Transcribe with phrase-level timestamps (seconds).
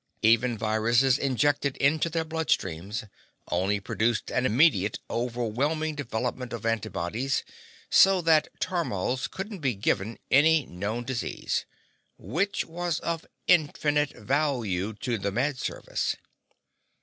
[0.23, 3.07] Even viruses injected into their bloodstreams
[3.51, 7.43] only provoked an immediate, overwhelming development of antibodies,
[7.91, 11.67] so that tormals couldn't be given any known disease.
[12.17, 16.15] Which was of infinite value to the Med Service.